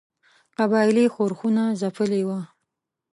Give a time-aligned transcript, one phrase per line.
[0.57, 2.39] قبایلي ښورښونه ځپلي وه.